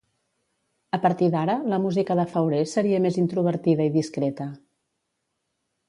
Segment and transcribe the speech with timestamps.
[0.97, 4.53] A partir d'ara la música de Fauré seria més introvertida i discreta.